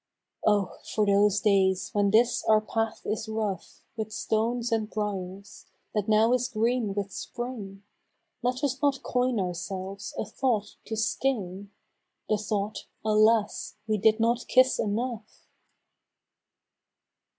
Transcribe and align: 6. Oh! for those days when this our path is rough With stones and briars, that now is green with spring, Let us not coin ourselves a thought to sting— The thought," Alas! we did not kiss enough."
6. 0.39 0.41
Oh! 0.47 0.77
for 0.95 1.05
those 1.05 1.41
days 1.41 1.91
when 1.93 2.09
this 2.09 2.43
our 2.45 2.59
path 2.59 3.01
is 3.05 3.29
rough 3.29 3.83
With 3.95 4.11
stones 4.11 4.71
and 4.71 4.89
briars, 4.89 5.67
that 5.93 6.07
now 6.09 6.33
is 6.33 6.47
green 6.47 6.95
with 6.95 7.11
spring, 7.11 7.83
Let 8.41 8.63
us 8.63 8.81
not 8.81 9.03
coin 9.03 9.39
ourselves 9.39 10.15
a 10.17 10.25
thought 10.25 10.75
to 10.85 10.97
sting— 10.97 11.69
The 12.29 12.39
thought," 12.39 12.87
Alas! 13.05 13.75
we 13.85 13.99
did 13.99 14.19
not 14.19 14.47
kiss 14.47 14.79
enough." 14.79 15.45